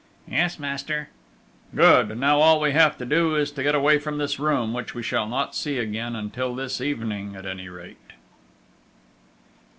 [0.27, 1.09] "Yes, master!"
[1.75, 2.17] "Good!
[2.17, 5.03] Now all we have to do, is to get away from this room, which we
[5.03, 6.15] shall not see again...
[6.15, 7.99] until this evening at any rate!"